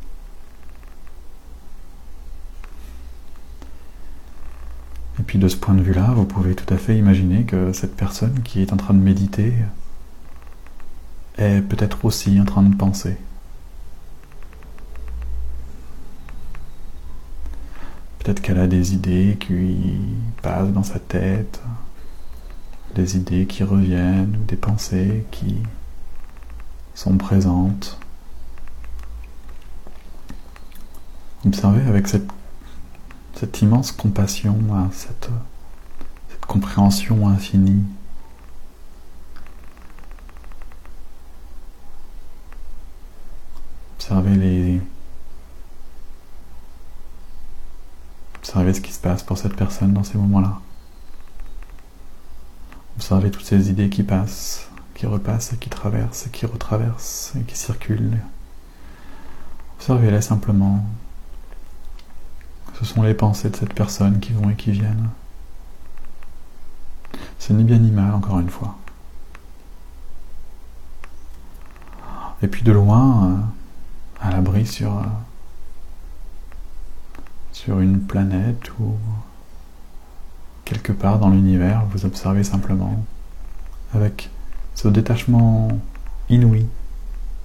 Et 5.18 5.22
puis 5.22 5.38
de 5.38 5.48
ce 5.48 5.56
point 5.56 5.75
de 5.75 5.80
vue-là, 5.80 6.12
vous 6.14 6.26
pouvez 6.26 6.54
tout 6.54 6.72
à 6.72 6.76
fait 6.76 6.98
imaginer 6.98 7.44
que 7.44 7.72
cette 7.72 7.96
personne 7.96 8.42
qui 8.42 8.60
est 8.60 8.75
en 8.75 8.76
train 8.76 8.92
de 8.92 8.98
méditer 9.00 9.54
est 11.38 11.62
peut-être 11.62 12.04
aussi 12.04 12.38
en 12.38 12.44
train 12.44 12.62
de 12.62 12.76
penser. 12.76 13.16
Peut-être 18.18 18.42
qu'elle 18.42 18.58
a 18.58 18.66
des 18.66 18.92
idées 18.92 19.38
qui 19.40 19.98
passent 20.42 20.72
dans 20.72 20.82
sa 20.82 20.98
tête, 20.98 21.62
des 22.96 23.16
idées 23.16 23.46
qui 23.46 23.62
reviennent, 23.62 24.38
ou 24.40 24.44
des 24.44 24.56
pensées 24.56 25.26
qui 25.30 25.62
sont 26.94 27.18
présentes. 27.18 27.98
Observez 31.44 31.82
avec 31.82 32.08
cette, 32.08 32.28
cette 33.34 33.60
immense 33.60 33.92
compassion, 33.92 34.58
hein, 34.72 34.88
cette, 34.92 35.28
cette 36.30 36.46
compréhension 36.46 37.28
infinie. 37.28 37.84
Observez 43.96 44.36
les. 44.36 44.80
Observez 48.38 48.72
ce 48.72 48.80
qui 48.80 48.92
se 48.92 49.00
passe 49.00 49.22
pour 49.22 49.36
cette 49.36 49.54
personne 49.54 49.92
dans 49.92 50.04
ces 50.04 50.16
moments-là. 50.16 50.60
Observez 52.96 53.30
toutes 53.30 53.44
ces 53.44 53.70
idées 53.70 53.90
qui 53.90 54.02
passent, 54.02 54.68
qui 54.94 55.06
repassent, 55.06 55.54
qui 55.60 55.68
traversent, 55.68 56.28
qui 56.32 56.46
retraversent, 56.46 57.34
et 57.38 57.42
qui 57.42 57.56
circulent. 57.56 58.18
Observez-les 59.76 60.22
simplement. 60.22 60.84
Ce 62.78 62.84
sont 62.84 63.02
les 63.02 63.14
pensées 63.14 63.50
de 63.50 63.56
cette 63.56 63.74
personne 63.74 64.18
qui 64.20 64.32
vont 64.32 64.50
et 64.50 64.54
qui 64.54 64.70
viennent. 64.70 65.10
Ce 67.38 67.52
n'est 67.52 67.64
bien 67.64 67.78
ni 67.78 67.90
mal, 67.90 68.14
encore 68.14 68.40
une 68.40 68.50
fois. 68.50 68.76
Et 72.42 72.48
puis 72.48 72.62
de 72.62 72.72
loin, 72.72 73.50
à 74.20 74.30
l'abri 74.30 74.66
sur, 74.66 75.02
sur 77.52 77.80
une 77.80 78.00
planète 78.00 78.70
ou 78.78 78.96
quelque 80.66 80.92
part 80.92 81.18
dans 81.18 81.30
l'univers, 81.30 81.87
vous 81.90 82.04
observez 82.04 82.44
simplement, 82.44 83.02
avec 83.94 84.28
ce 84.75 84.88
détachement 84.88 85.68
inouï 86.28 86.66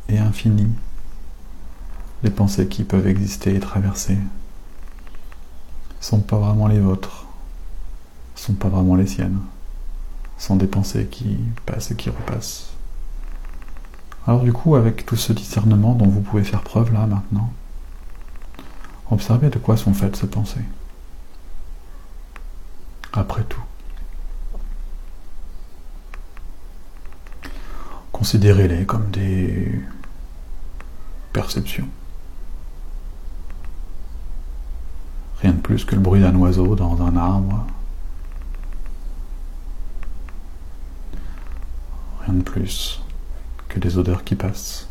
et 0.09 0.17
infini, 0.17 0.67
les 2.23 2.31
pensées 2.31 2.67
qui 2.67 2.83
peuvent 2.83 3.07
exister 3.07 3.55
et 3.55 3.59
traverser 3.59 4.17
sont 6.01 6.19
pas 6.19 6.37
vraiment 6.37 6.67
les 6.67 6.79
vôtres, 6.79 7.27
sont 8.35 8.53
pas 8.53 8.69
vraiment 8.69 8.95
les 8.95 9.07
siennes, 9.07 9.39
sont 10.37 10.55
des 10.55 10.67
pensées 10.67 11.05
qui 11.05 11.37
passent 11.65 11.91
et 11.91 11.95
qui 11.95 12.09
repassent. 12.09 12.71
Alors 14.25 14.41
du 14.41 14.51
coup, 14.51 14.75
avec 14.75 15.05
tout 15.05 15.15
ce 15.15 15.31
discernement 15.31 15.93
dont 15.93 16.07
vous 16.07 16.21
pouvez 16.21 16.43
faire 16.43 16.63
preuve 16.63 16.91
là 16.91 17.05
maintenant, 17.05 17.51
observez 19.11 19.49
de 19.49 19.59
quoi 19.59 19.77
sont 19.77 19.93
faites 19.93 20.15
ces 20.15 20.27
pensées 20.27 20.65
après 23.13 23.43
tout. 23.43 23.61
Considérez-les 28.11 28.85
comme 28.85 29.09
des 29.11 29.81
perceptions. 31.33 31.87
Rien 35.41 35.53
de 35.53 35.61
plus 35.61 35.85
que 35.85 35.95
le 35.95 36.01
bruit 36.01 36.21
d'un 36.21 36.35
oiseau 36.35 36.75
dans 36.75 37.01
un 37.01 37.17
arbre. 37.17 37.65
Rien 42.21 42.35
de 42.35 42.43
plus 42.43 43.01
que 43.67 43.79
des 43.79 43.97
odeurs 43.97 44.23
qui 44.23 44.35
passent. 44.35 44.90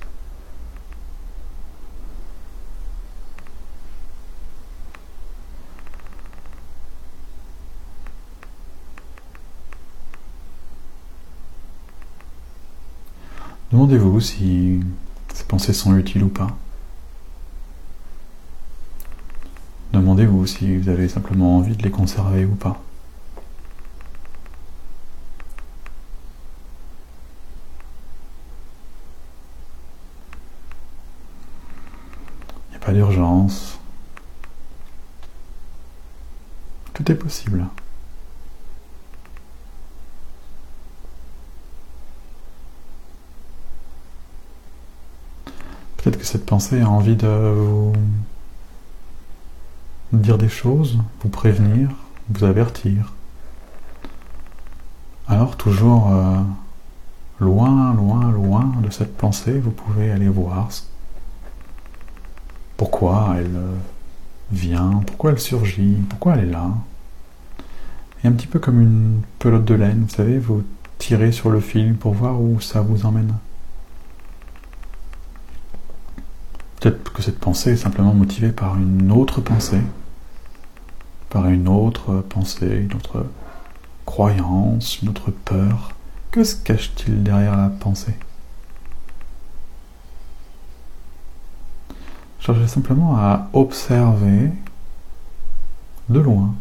Demandez-vous 13.73 14.21
si 14.21 14.81
ces 15.33 15.45
pensées 15.45 15.73
sont 15.73 15.97
utiles 15.97 16.25
ou 16.25 16.29
pas. 16.29 16.57
Demandez-vous 19.93 20.47
si 20.47 20.77
vous 20.77 20.89
avez 20.89 21.09
simplement 21.09 21.59
envie 21.59 21.77
de 21.77 21.83
les 21.83 21.91
conserver 21.91 22.45
ou 22.45 22.55
pas. 22.57 22.83
Il 32.69 32.71
n'y 32.71 32.77
a 32.77 32.79
pas 32.81 32.93
d'urgence. 32.93 33.79
Tout 36.95 37.11
est 37.11 37.15
possible. 37.15 37.67
Peut-être 46.03 46.19
que 46.19 46.25
cette 46.25 46.47
pensée 46.47 46.81
a 46.81 46.89
envie 46.89 47.17
de 47.17 47.27
vous 47.27 47.93
dire 50.13 50.39
des 50.39 50.49
choses, 50.49 50.99
vous 51.23 51.29
prévenir, 51.29 51.91
vous 52.31 52.45
avertir. 52.45 53.13
Alors 55.29 55.57
toujours 55.59 56.11
euh, 56.11 56.39
loin, 57.39 57.93
loin, 57.93 58.31
loin 58.31 58.73
de 58.83 58.91
cette 58.91 59.15
pensée, 59.17 59.59
vous 59.59 59.71
pouvez 59.71 60.11
aller 60.11 60.29
voir 60.29 60.69
pourquoi 62.79 63.35
elle 63.37 63.57
euh, 63.57 63.77
vient, 64.53 65.03
pourquoi 65.07 65.33
elle 65.33 65.39
surgit, 65.39 65.99
pourquoi 66.09 66.35
elle 66.37 66.49
est 66.49 66.51
là. 66.51 66.71
Et 68.25 68.29
un 68.29 68.33
petit 68.33 68.47
peu 68.47 68.59
comme 68.59 68.81
une 68.81 69.21
pelote 69.39 69.67
de 69.67 69.75
laine, 69.75 70.05
vous 70.09 70.15
savez, 70.15 70.39
vous 70.39 70.65
tirez 70.99 71.31
sur 71.31 71.51
le 71.51 71.61
fil 71.61 71.95
pour 71.95 72.15
voir 72.15 72.41
où 72.41 72.59
ça 72.61 72.81
vous 72.81 73.05
emmène. 73.05 73.35
Peut-être 76.81 77.13
que 77.13 77.23
cette 77.23 77.39
pensée 77.39 77.73
est 77.73 77.77
simplement 77.77 78.15
motivée 78.15 78.53
par 78.53 78.77
une 78.77 79.13
autre 79.13 79.43
pensée, 79.43 79.83
par 81.29 81.47
une 81.49 81.69
autre 81.69 82.25
pensée, 82.29 82.67
une 82.67 82.95
autre 82.95 83.27
croyance, 84.07 85.03
une 85.03 85.11
autre 85.11 85.31
peur. 85.31 85.93
Que 86.31 86.43
se 86.43 86.57
cache-t-il 86.57 87.23
derrière 87.23 87.57
la 87.57 87.69
pensée? 87.69 88.15
Cherchez 92.39 92.67
simplement 92.67 93.17
à 93.19 93.51
observer 93.53 94.51
de 96.09 96.19
loin 96.19 96.55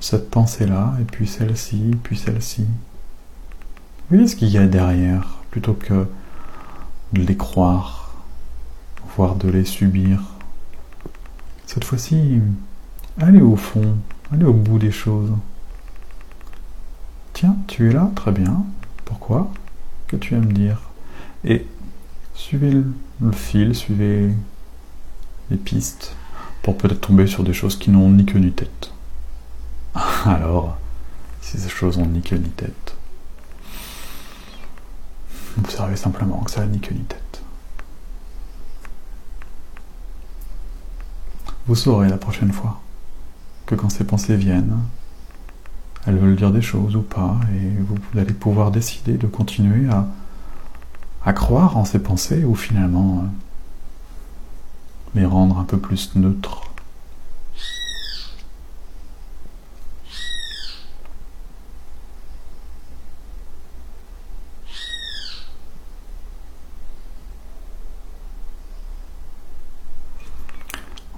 cette 0.00 0.30
pensée-là, 0.30 0.94
et 1.00 1.04
puis 1.04 1.26
celle-ci, 1.26 1.96
puis 2.02 2.16
celle-ci. 2.16 2.66
Voyez 4.10 4.26
ce 4.26 4.36
qu'il 4.36 4.48
y 4.48 4.56
a 4.56 4.66
derrière, 4.66 5.38
plutôt 5.50 5.74
que 5.74 6.06
de 7.12 7.22
les 7.22 7.36
croire, 7.36 8.14
voire 9.16 9.34
de 9.34 9.50
les 9.50 9.66
subir. 9.66 10.22
Cette 11.66 11.84
fois-ci, 11.84 12.40
allez 13.20 13.42
au 13.42 13.56
fond, 13.56 13.98
allez 14.32 14.46
au 14.46 14.54
bout 14.54 14.78
des 14.78 14.92
choses? 14.92 15.32
Tiens, 17.34 17.56
tu 17.66 17.90
es 17.90 17.92
là, 17.92 18.10
très 18.14 18.32
bien. 18.32 18.64
Pourquoi? 19.04 19.52
Que 20.06 20.16
tu 20.16 20.34
aimes 20.34 20.52
dire? 20.54 20.80
Et 21.44 21.66
suivez 22.34 22.70
le 23.20 23.32
fil, 23.32 23.74
suivez 23.74 24.30
les 25.50 25.56
pistes, 25.58 26.16
pour 26.62 26.78
peut-être 26.78 27.02
tomber 27.02 27.26
sur 27.26 27.44
des 27.44 27.52
choses 27.52 27.78
qui 27.78 27.90
n'ont 27.90 28.10
ni 28.10 28.24
queue 28.24 28.38
ni 28.38 28.52
tête. 28.52 28.92
Alors, 30.24 30.78
si 31.42 31.58
ces 31.58 31.68
choses 31.68 31.98
ont 31.98 32.06
ni 32.06 32.22
queue 32.22 32.38
ni 32.38 32.48
tête, 32.48 32.87
Observez 35.78 35.94
simplement 35.94 36.38
que 36.38 36.50
ça 36.50 36.62
n'a 36.62 36.66
ni 36.66 36.80
queue 36.80 36.92
ni 36.92 37.04
tête. 37.04 37.40
Vous 41.68 41.76
saurez 41.76 42.08
la 42.08 42.16
prochaine 42.16 42.50
fois 42.50 42.80
que 43.64 43.76
quand 43.76 43.88
ces 43.88 44.02
pensées 44.02 44.34
viennent, 44.34 44.76
elles 46.04 46.18
veulent 46.18 46.34
dire 46.34 46.50
des 46.50 46.62
choses 46.62 46.96
ou 46.96 47.02
pas, 47.02 47.38
et 47.54 47.68
vous 47.80 47.96
allez 48.18 48.34
pouvoir 48.34 48.72
décider 48.72 49.18
de 49.18 49.28
continuer 49.28 49.88
à, 49.88 50.08
à 51.24 51.32
croire 51.32 51.76
en 51.76 51.84
ces 51.84 52.00
pensées 52.00 52.42
ou 52.42 52.56
finalement 52.56 53.20
euh, 53.22 55.20
les 55.20 55.26
rendre 55.26 55.60
un 55.60 55.64
peu 55.64 55.78
plus 55.78 56.16
neutres 56.16 56.67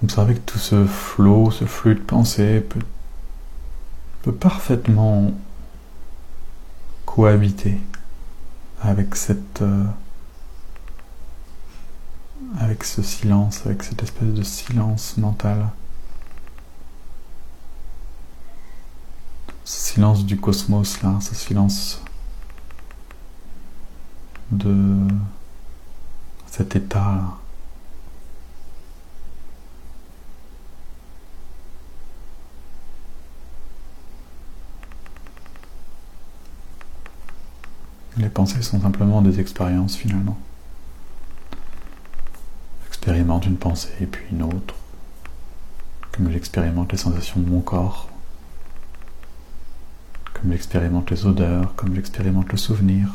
Observez 0.03 0.35
que 0.35 0.41
tout 0.41 0.59
ce 0.59 0.87
flot, 0.87 1.51
ce 1.51 1.67
flux 1.67 1.95
de 1.95 2.01
pensée 2.01 2.61
peut, 2.61 2.81
peut 4.23 4.33
parfaitement 4.33 5.33
cohabiter 7.05 7.79
avec 8.81 9.15
cette 9.15 9.61
euh, 9.63 9.85
avec 12.59 12.85
ce 12.85 13.03
silence, 13.03 13.67
avec 13.67 13.83
cette 13.83 14.03
espèce 14.03 14.29
de 14.29 14.43
silence 14.43 15.17
mental. 15.17 15.69
Ce 19.65 19.93
silence 19.93 20.25
du 20.25 20.39
cosmos 20.41 21.03
là, 21.03 21.19
ce 21.21 21.35
silence 21.35 22.03
de 24.51 24.97
cet 26.47 26.75
état 26.75 26.99
là. 26.99 27.39
Les 38.21 38.29
pensées 38.29 38.61
sont 38.61 38.83
simplement 38.83 39.23
des 39.23 39.41
expériences 39.41 39.97
finalement. 39.97 40.37
J'expérimente 42.85 43.47
une 43.47 43.57
pensée 43.57 43.89
et 43.99 44.05
puis 44.05 44.27
une 44.31 44.43
autre, 44.43 44.75
comme 46.13 46.31
j'expérimente 46.31 46.93
les 46.93 46.99
sensations 46.99 47.41
de 47.41 47.49
mon 47.49 47.63
corps, 47.63 48.11
comme 50.35 50.53
j'expérimente 50.53 51.11
les 51.11 51.25
odeurs, 51.25 51.75
comme 51.77 51.95
j'expérimente 51.95 52.53
le 52.53 52.59
souvenir. 52.59 53.09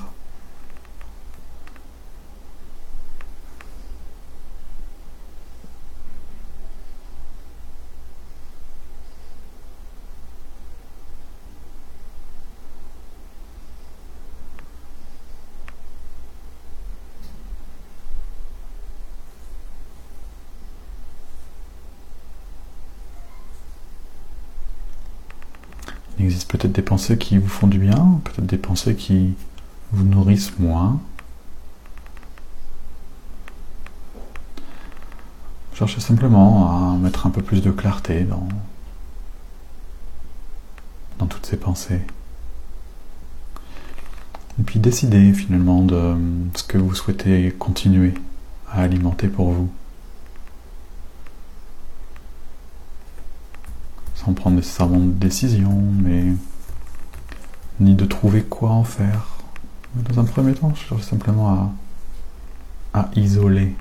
Peut-être 26.47 26.71
des 26.71 26.81
pensées 26.81 27.17
qui 27.17 27.37
vous 27.37 27.47
font 27.47 27.67
du 27.67 27.79
bien, 27.79 28.21
peut-être 28.23 28.45
des 28.45 28.57
pensées 28.57 28.95
qui 28.95 29.33
vous 29.91 30.05
nourrissent 30.05 30.57
moins. 30.59 31.01
Cherchez 35.73 35.99
simplement 35.99 36.93
à 36.93 36.95
mettre 36.97 37.27
un 37.27 37.29
peu 37.29 37.41
plus 37.41 37.61
de 37.61 37.71
clarté 37.71 38.23
dans, 38.23 38.47
dans 41.19 41.25
toutes 41.25 41.45
ces 41.45 41.57
pensées. 41.57 42.01
Et 44.59 44.63
puis 44.63 44.79
décidez 44.79 45.33
finalement 45.33 45.83
de 45.83 46.15
ce 46.55 46.63
que 46.63 46.77
vous 46.77 46.95
souhaitez 46.95 47.53
continuer 47.59 48.13
à 48.71 48.83
alimenter 48.83 49.27
pour 49.27 49.51
vous. 49.51 49.69
sans 54.25 54.33
prendre 54.33 54.55
nécessairement 54.55 54.99
de 54.99 55.11
décision, 55.11 55.79
mais 56.01 56.25
ni 57.79 57.93
de 57.93 58.05
trouver 58.05 58.41
quoi 58.41 58.71
en 58.71 58.83
faire. 58.83 59.27
Dans 59.93 60.19
un 60.19 60.23
premier 60.23 60.53
temps, 60.53 60.73
je 60.73 60.83
cherche 60.83 61.03
simplement 61.03 61.73
à, 62.93 62.99
à 62.99 63.09
isoler, 63.15 63.75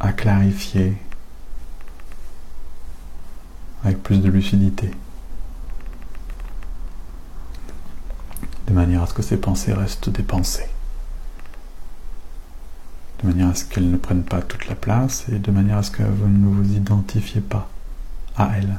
à 0.00 0.12
clarifier 0.12 0.94
avec 3.84 4.02
plus 4.02 4.20
de 4.20 4.30
lucidité, 4.30 4.90
de 8.66 8.72
manière 8.72 9.02
à 9.02 9.06
ce 9.06 9.12
que 9.12 9.22
ces 9.22 9.36
pensées 9.36 9.74
restent 9.74 10.08
des 10.08 10.22
pensées. 10.22 10.68
De 13.22 13.28
manière 13.28 13.48
à 13.48 13.54
ce 13.54 13.64
qu'elles 13.64 13.90
ne 13.90 13.96
prennent 13.96 14.24
pas 14.24 14.40
toute 14.40 14.66
la 14.66 14.74
place 14.74 15.26
et 15.30 15.38
de 15.38 15.50
manière 15.50 15.78
à 15.78 15.82
ce 15.82 15.90
que 15.90 16.02
vous 16.02 16.28
ne 16.28 16.48
vous 16.48 16.74
identifiez 16.74 17.40
pas 17.40 17.68
à 18.36 18.58
elles. 18.58 18.76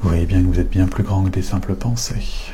Vous 0.00 0.08
voyez 0.10 0.26
bien 0.26 0.40
que 0.42 0.46
vous 0.46 0.60
êtes 0.60 0.70
bien 0.70 0.86
plus 0.86 1.02
grand 1.02 1.24
que 1.24 1.30
des 1.30 1.42
simples 1.42 1.74
pensées. 1.74 2.52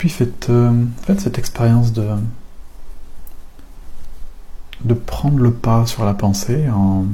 Puis 0.00 0.08
faites, 0.08 0.48
euh, 0.48 0.86
faites 1.02 1.20
cette 1.20 1.38
expérience 1.38 1.92
de, 1.92 2.08
prendre 4.94 5.38
le 5.38 5.52
pas 5.52 5.84
sur 5.84 6.06
la 6.06 6.14
pensée 6.14 6.70
en, 6.70 7.04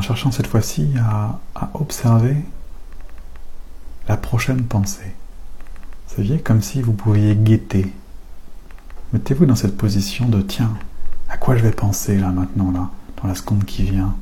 cherchant 0.00 0.30
cette 0.30 0.46
fois-ci 0.46 0.90
à, 0.96 1.40
à, 1.56 1.70
observer 1.74 2.36
la 4.06 4.16
prochaine 4.16 4.62
pensée. 4.62 5.12
Vous 6.06 6.16
saviez, 6.16 6.38
comme 6.38 6.62
si 6.62 6.82
vous 6.82 6.92
pouviez 6.92 7.34
guetter. 7.34 7.92
Mettez-vous 9.12 9.46
dans 9.46 9.56
cette 9.56 9.76
position 9.76 10.28
de 10.28 10.40
tiens, 10.40 10.72
à 11.28 11.36
quoi 11.36 11.56
je 11.56 11.64
vais 11.64 11.72
penser 11.72 12.16
là 12.16 12.28
maintenant, 12.28 12.70
là, 12.70 12.90
dans 13.20 13.26
la 13.26 13.34
seconde 13.34 13.64
qui 13.64 13.82
vient? 13.82 14.14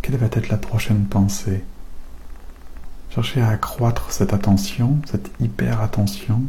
Quelle 0.00 0.16
va 0.16 0.26
être 0.32 0.48
la 0.48 0.56
prochaine 0.56 1.04
pensée? 1.04 1.62
Cherchez 3.14 3.42
à 3.42 3.50
accroître 3.50 4.10
cette 4.10 4.32
attention, 4.32 4.98
cette 5.04 5.30
hyper 5.38 5.82
attention, 5.82 6.40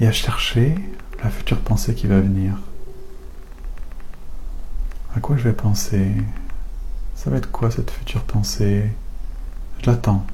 et 0.00 0.06
à 0.06 0.12
chercher 0.12 0.74
la 1.22 1.28
future 1.28 1.60
pensée 1.60 1.94
qui 1.94 2.06
va 2.06 2.18
venir. 2.18 2.56
À 5.14 5.20
quoi 5.20 5.36
je 5.36 5.42
vais 5.42 5.52
penser? 5.52 6.14
Ça 7.14 7.28
va 7.28 7.36
être 7.36 7.50
quoi 7.50 7.70
cette 7.70 7.90
future 7.90 8.22
pensée? 8.22 8.90
Je 9.82 9.90
l'attends. 9.90 10.24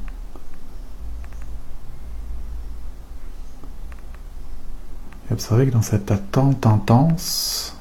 Et 5.28 5.32
observez 5.32 5.66
que 5.66 5.72
dans 5.72 5.82
cette 5.82 6.12
attente 6.12 6.66
intense 6.66 7.76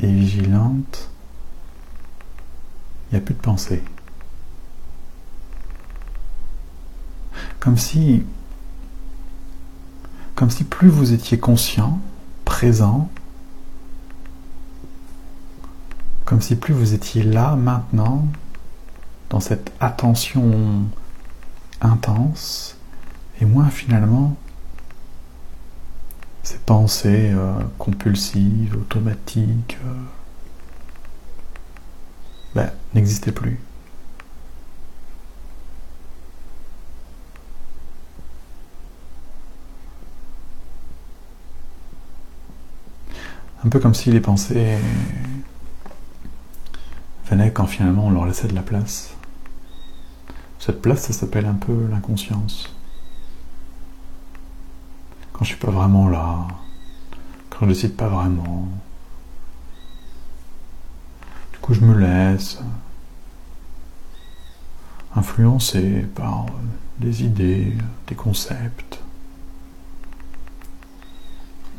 et 0.00 0.10
vigilante, 0.10 1.10
il 3.06 3.14
n'y 3.14 3.18
a 3.18 3.24
plus 3.24 3.34
de 3.34 3.40
pensée. 3.40 3.84
Comme 7.64 7.78
si, 7.78 8.22
plus 10.68 10.90
vous 10.90 11.14
étiez 11.14 11.38
conscient, 11.38 11.98
présent, 12.44 13.08
comme 16.26 16.42
si 16.42 16.56
plus 16.56 16.74
vous 16.74 16.92
étiez 16.92 17.22
là 17.22 17.56
maintenant, 17.56 18.26
dans 19.30 19.40
cette 19.40 19.72
attention 19.80 20.82
intense, 21.80 22.76
et 23.40 23.46
moins 23.46 23.70
finalement 23.70 24.36
ces 26.42 26.58
pensées 26.58 27.30
euh, 27.32 27.54
compulsives, 27.78 28.76
automatiques, 28.76 29.78
euh, 29.86 29.94
ben, 32.54 32.70
n'existaient 32.92 33.32
plus. 33.32 33.58
Un 43.64 43.70
peu 43.70 43.80
comme 43.80 43.94
si 43.94 44.10
les 44.10 44.20
pensées 44.20 44.76
venaient 47.30 47.50
quand 47.50 47.66
finalement 47.66 48.06
on 48.06 48.10
leur 48.10 48.26
laissait 48.26 48.48
de 48.48 48.54
la 48.54 48.62
place. 48.62 49.14
Cette 50.58 50.82
place, 50.82 51.02
ça 51.02 51.12
s'appelle 51.14 51.46
un 51.46 51.54
peu 51.54 51.86
l'inconscience. 51.90 52.74
Quand 55.32 55.44
je 55.44 55.50
suis 55.50 55.58
pas 55.58 55.70
vraiment 55.70 56.08
là, 56.10 56.46
quand 57.48 57.60
je 57.62 57.70
décide 57.70 57.96
pas 57.96 58.08
vraiment. 58.08 58.68
Du 61.52 61.58
coup, 61.60 61.72
je 61.72 61.80
me 61.80 61.98
laisse 61.98 62.58
influencer 65.16 66.06
par 66.14 66.46
des 66.98 67.24
idées, 67.24 67.72
des 68.08 68.14
concepts 68.14 69.03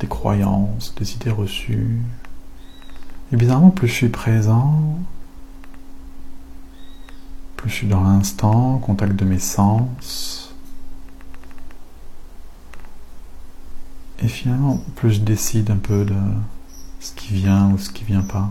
croyances, 0.08 0.94
des 0.96 1.14
idées 1.14 1.32
reçues. 1.32 2.00
Et 3.32 3.36
bizarrement, 3.36 3.70
plus 3.70 3.88
je 3.88 3.94
suis 3.94 4.10
présent, 4.10 5.00
plus 7.58 7.70
je 7.70 7.76
suis 7.76 7.88
dans 7.88 8.04
l'instant, 8.04 8.78
contact 8.78 9.16
de 9.16 9.26
mes 9.26 9.40
sens. 9.40 10.56
Et 14.20 14.28
finalement, 14.28 14.82
plus 14.96 15.14
je 15.14 15.20
décide 15.22 15.72
un 15.72 15.78
peu 15.78 16.06
de 16.06 16.16
ce 17.00 17.14
qui 17.14 17.34
vient 17.34 17.72
ou 17.72 17.78
ce 17.78 17.90
qui 17.90 18.04
vient 18.04 18.22
pas. 18.22 18.50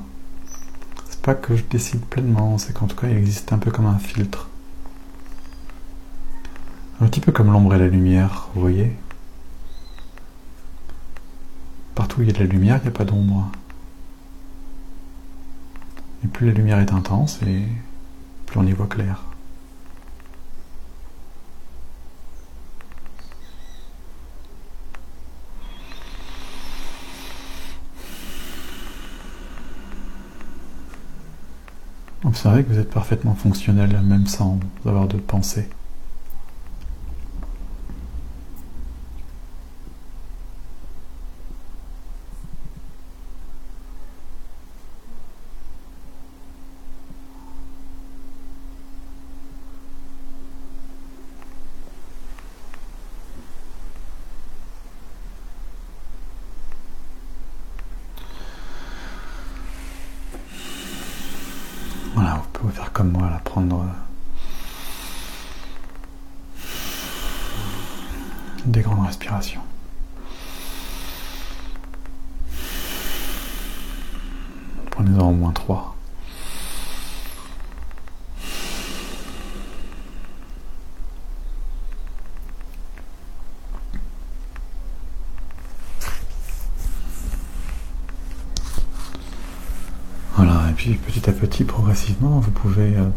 C'est 1.09 1.23
pas 1.23 1.35
que 1.35 1.57
je 1.57 1.63
décide 1.71 2.01
pleinement, 2.01 2.59
c'est 2.59 2.73
qu'en 2.75 2.87
tout 2.87 2.97
cas, 2.97 3.09
il 3.09 3.17
existe 3.17 3.53
un 3.53 3.59
peu 3.59 3.71
comme 3.71 3.87
un 3.87 3.99
filtre. 3.99 4.49
Un 7.01 7.07
petit 7.07 7.21
peu 7.21 7.33
comme 7.33 7.51
l'ombre 7.51 7.75
et 7.75 7.79
la 7.79 7.89
lumière, 7.89 8.49
vous 8.55 8.61
voyez 8.61 8.95
Il 12.17 12.27
y 12.27 12.31
a 12.31 12.33
de 12.33 12.39
la 12.39 12.47
lumière, 12.47 12.79
il 12.79 12.83
n'y 12.83 12.89
a 12.89 12.91
pas 12.93 13.05
d'ombre. 13.05 13.51
Et 16.25 16.29
plus 16.29 16.47
la 16.47 16.53
lumière 16.53 16.79
est 16.79 16.93
intense, 16.93 17.41
et 17.43 17.63
plus 18.47 18.61
on 18.61 18.67
y 18.67 18.73
voit 18.73 18.87
clair. 18.87 19.21
Observez 32.23 32.63
que 32.63 32.73
vous 32.73 32.79
êtes 32.79 32.91
parfaitement 32.91 33.35
fonctionnel, 33.35 34.01
même 34.03 34.27
sans 34.27 34.61
avoir 34.85 35.09
de 35.09 35.17
pensée. 35.17 35.69
faire 62.71 62.93
comme 62.93 63.13
moi, 63.13 63.31
là, 63.31 63.41
prendre 63.45 63.83
euh, 63.83 63.87
des 68.65 68.81
grandes 68.81 69.07
respirations. 69.07 69.63
Prenez-en 74.91 75.29
au 75.29 75.33
moins 75.33 75.53
trois. 75.53 75.95
puis 90.85 90.95
petit 90.95 91.31
à 91.31 91.33
petit, 91.33 91.65
progressivement, 91.65 92.41
vous 92.41 92.51
pouvez 92.51 92.97
euh, 92.97 93.09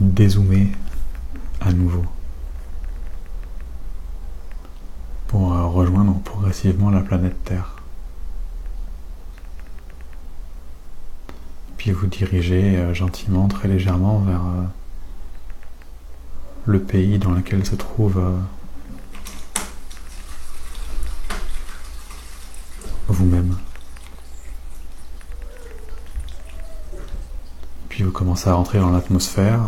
dézoomer 0.00 0.72
nouveau 1.74 2.04
pour 5.28 5.52
euh, 5.52 5.66
rejoindre 5.66 6.18
progressivement 6.20 6.90
la 6.90 7.00
planète 7.00 7.42
Terre. 7.44 7.76
Puis 11.76 11.92
vous 11.92 12.06
dirigez 12.06 12.78
euh, 12.78 12.94
gentiment, 12.94 13.48
très 13.48 13.68
légèrement 13.68 14.20
vers 14.20 14.42
le 16.66 16.80
pays 16.80 17.18
dans 17.18 17.32
lequel 17.32 17.66
se 17.66 17.74
trouve 17.74 18.22
vous-même. 23.08 23.56
Puis 27.88 28.02
vous 28.02 28.10
commencez 28.10 28.48
à 28.48 28.54
rentrer 28.54 28.80
dans 28.80 28.90
l'atmosphère. 28.90 29.60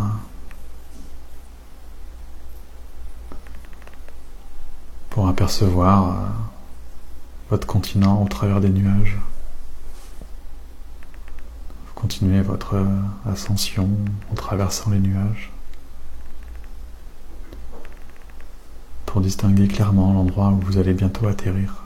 Pour 5.10 5.28
apercevoir 5.46 6.08
euh, 6.08 6.26
votre 7.50 7.68
continent 7.68 8.20
au 8.20 8.26
travers 8.26 8.60
des 8.60 8.68
nuages. 8.68 9.16
Vous 11.86 11.94
continuez 11.94 12.40
votre 12.40 12.74
euh, 12.74 13.30
ascension 13.30 13.88
en 14.32 14.34
traversant 14.34 14.90
les 14.90 14.98
nuages. 14.98 15.52
Pour 19.04 19.20
distinguer 19.20 19.68
clairement 19.68 20.12
l'endroit 20.14 20.48
où 20.48 20.58
vous 20.58 20.78
allez 20.78 20.94
bientôt 20.94 21.28
atterrir. 21.28 21.84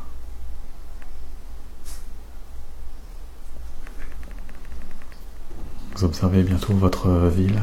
Vous 5.96 6.05
observez 6.05 6.44
bientôt 6.44 6.73
votre 6.73 7.11
ville 7.29 7.61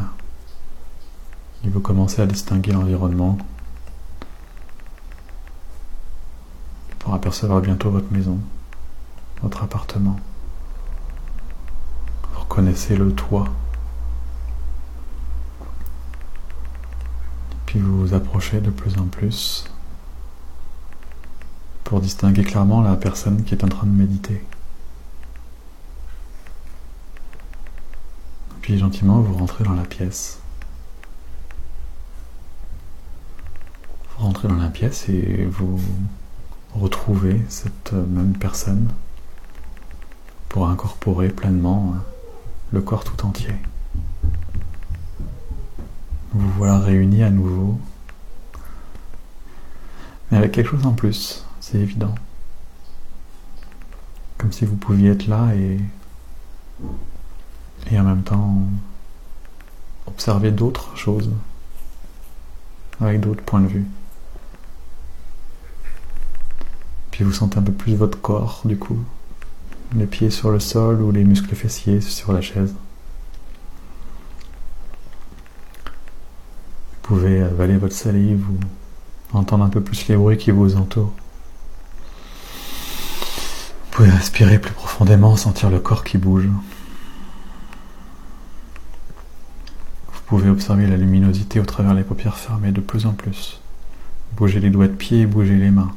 et 1.65 1.69
vous 1.69 1.79
commencez 1.79 2.21
à 2.21 2.27
distinguer 2.27 2.71
l'environnement 2.71 3.39
pour 7.07 7.15
apercevoir 7.27 7.59
bientôt 7.59 7.91
votre 7.91 8.09
maison, 8.13 8.39
votre 9.41 9.61
appartement. 9.61 10.17
Vous 12.31 12.39
reconnaissez 12.39 12.95
le 12.95 13.11
toit. 13.11 13.49
Puis 17.65 17.79
vous 17.79 17.99
vous 17.99 18.13
approchez 18.13 18.61
de 18.61 18.69
plus 18.69 18.97
en 18.97 19.07
plus 19.07 19.65
pour 21.83 21.99
distinguer 21.99 22.45
clairement 22.45 22.81
la 22.81 22.95
personne 22.95 23.43
qui 23.43 23.53
est 23.53 23.63
en 23.65 23.67
train 23.67 23.87
de 23.87 23.91
méditer. 23.91 24.41
Puis 28.61 28.77
gentiment, 28.77 29.19
vous 29.19 29.33
rentrez 29.33 29.65
dans 29.65 29.73
la 29.73 29.83
pièce. 29.83 30.39
Vous 34.17 34.23
rentrez 34.23 34.47
dans 34.47 34.55
la 34.55 34.69
pièce 34.69 35.09
et 35.09 35.43
vous 35.43 35.77
retrouvez 36.73 37.41
cette 37.49 37.93
même 37.93 38.37
personne 38.37 38.89
pour 40.49 40.67
incorporer 40.69 41.29
pleinement 41.29 41.95
le 42.71 42.81
corps 42.81 43.03
tout 43.03 43.25
entier. 43.25 43.53
Vous 46.33 46.49
voilà 46.51 46.79
réunis 46.79 47.23
à 47.23 47.29
nouveau, 47.29 47.79
mais 50.29 50.37
avec 50.37 50.51
quelque 50.51 50.69
chose 50.69 50.85
en 50.85 50.93
plus, 50.93 51.45
c'est 51.59 51.79
évident. 51.79 52.13
Comme 54.37 54.51
si 54.51 54.65
vous 54.65 54.75
pouviez 54.75 55.11
être 55.11 55.27
là 55.27 55.53
et 55.55 55.79
en 57.97 58.03
même 58.03 58.23
temps 58.23 58.61
observer 60.05 60.51
d'autres 60.51 60.95
choses 60.95 61.31
avec 62.99 63.19
d'autres 63.21 63.43
points 63.43 63.61
de 63.61 63.67
vue. 63.67 63.85
Puis 67.17 67.25
vous 67.25 67.33
sentez 67.33 67.57
un 67.57 67.63
peu 67.63 67.71
plus 67.71 67.95
votre 67.95 68.21
corps 68.21 68.61
du 68.63 68.77
coup, 68.77 68.99
les 69.95 70.05
pieds 70.05 70.29
sur 70.29 70.51
le 70.51 70.59
sol 70.59 71.01
ou 71.01 71.11
les 71.11 71.23
muscles 71.23 71.55
fessiers 71.55 71.99
sur 71.99 72.31
la 72.31 72.41
chaise. 72.41 72.75
Vous 76.91 76.99
pouvez 77.01 77.41
avaler 77.41 77.77
votre 77.77 77.95
salive 77.95 78.45
ou 78.51 79.35
entendre 79.35 79.63
un 79.63 79.69
peu 79.69 79.81
plus 79.81 80.07
les 80.07 80.15
bruits 80.15 80.37
qui 80.37 80.51
vous 80.51 80.75
entourent. 80.75 81.15
Vous 83.81 83.89
pouvez 83.89 84.11
respirer 84.11 84.59
plus 84.59 84.73
profondément, 84.73 85.35
sentir 85.35 85.71
le 85.71 85.79
corps 85.79 86.03
qui 86.03 86.19
bouge. 86.19 86.47
Vous 90.13 90.21
pouvez 90.27 90.51
observer 90.51 90.85
la 90.85 90.97
luminosité 90.97 91.59
au 91.59 91.65
travers 91.65 91.95
les 91.95 92.03
paupières 92.03 92.37
fermées 92.37 92.71
de 92.71 92.81
plus 92.81 93.07
en 93.07 93.13
plus. 93.13 93.59
Bougez 94.33 94.59
les 94.59 94.69
doigts 94.69 94.87
de 94.87 94.93
pied 94.93 95.21
et 95.21 95.25
bougez 95.25 95.55
les 95.55 95.71
mains. 95.71 95.91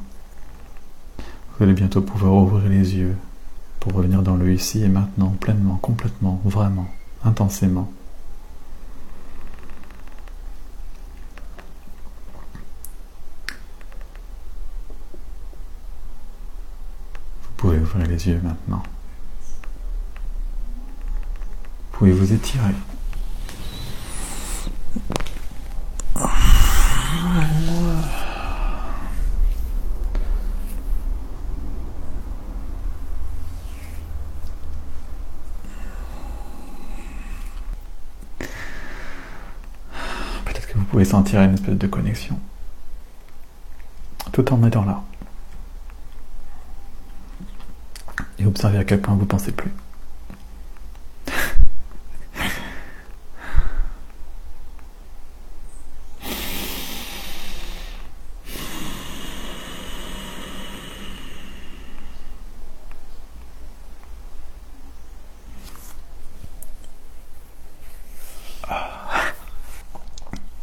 Vous 1.60 1.64
allez 1.64 1.74
bientôt 1.74 2.00
pouvoir 2.00 2.32
ouvrir 2.32 2.70
les 2.70 2.96
yeux 2.96 3.14
pour 3.80 3.92
revenir 3.92 4.22
dans 4.22 4.34
le 4.34 4.50
ici 4.50 4.82
et 4.82 4.88
maintenant, 4.88 5.28
pleinement, 5.38 5.76
complètement, 5.76 6.40
vraiment, 6.42 6.88
intensément. 7.22 7.92
Vous 17.42 17.50
pouvez 17.58 17.78
ouvrir 17.78 18.06
les 18.06 18.26
yeux 18.26 18.40
maintenant. 18.42 18.82
Vous 21.92 21.98
pouvez 21.98 22.12
vous 22.12 22.32
étirer. 22.32 22.72
Peut-être 40.46 40.66
que 40.66 40.78
vous 40.78 40.79
pouvez 40.90 41.04
sentir 41.04 41.40
une 41.40 41.54
espèce 41.54 41.76
de 41.76 41.86
connexion. 41.86 42.38
Tout 44.32 44.52
en 44.52 44.66
étant 44.66 44.84
là. 44.84 45.02
Et 48.38 48.46
observer 48.46 48.78
à 48.78 48.84
quel 48.84 49.00
point 49.00 49.14
vous 49.14 49.26
pensez 49.26 49.52
plus. 49.52 49.70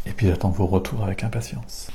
Et 0.06 0.12
puis 0.13 0.28
j'attends 0.28 0.47
vos 0.58 0.65
retours 0.65 1.04
avec 1.04 1.24
impatience. 1.24 1.91